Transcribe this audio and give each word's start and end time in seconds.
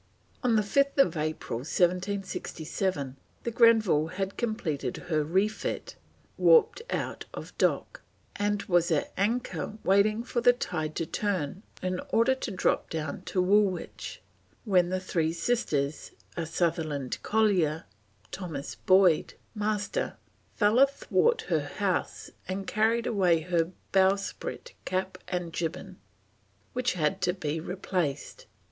On 0.43 0.55
5th 0.55 1.15
April 1.15 1.59
1767 1.59 3.17
the 3.43 3.51
Grenville 3.51 4.07
had 4.07 4.35
completed 4.35 4.97
her 4.97 5.23
refit, 5.23 5.95
warped 6.39 6.81
out 6.89 7.25
of 7.35 7.55
dock, 7.59 8.01
and 8.35 8.63
was 8.63 8.89
at 8.89 9.13
anchor 9.15 9.77
waiting 9.83 10.23
for 10.23 10.41
the 10.41 10.53
tide 10.53 10.95
to 10.95 11.05
turn 11.05 11.61
in 11.83 11.99
order 12.09 12.33
to 12.33 12.49
drop 12.49 12.89
down 12.89 13.21
to 13.25 13.43
Woolwich, 13.43 14.23
when 14.65 14.89
the 14.89 14.99
Three 14.99 15.31
Sisters, 15.31 16.09
a 16.35 16.47
Sunderland 16.47 17.19
collier, 17.21 17.83
Thomas 18.31 18.73
Boyd, 18.73 19.35
Master, 19.53 20.17
"fell 20.55 20.79
athwart 20.79 21.41
her 21.43 21.67
hawse 21.77 22.31
and 22.47 22.65
carried 22.65 23.05
away 23.05 23.41
her 23.41 23.71
bowsprit, 23.91 24.71
cap, 24.83 25.19
and 25.27 25.53
jibboom," 25.53 25.97
which 26.73 26.93
had 26.93 27.21
to 27.21 27.33
be 27.33 27.59
replaced. 27.59 28.47